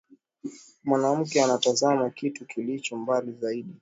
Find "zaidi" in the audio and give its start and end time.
3.31-3.69